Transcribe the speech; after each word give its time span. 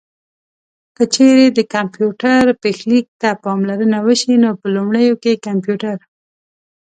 که 0.95 1.03
چېرې 1.15 1.45
د 1.51 1.59
کمپيوټر 1.73 2.41
پيښليک 2.63 3.05
ته 3.21 3.29
پاملرنه 3.43 3.97
وشي 4.07 4.35
نو 4.43 4.49
په 4.61 4.67
لومړيو 4.75 5.15
کې 5.23 5.41
کمپيوټر 5.47 5.97